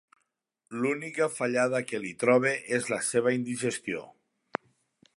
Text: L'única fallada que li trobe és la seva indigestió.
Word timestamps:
L'única 0.85 1.27
fallada 1.33 1.83
que 1.91 2.01
li 2.05 2.15
trobe 2.25 2.57
és 2.81 2.91
la 2.95 3.01
seva 3.13 3.37
indigestió. 3.39 4.07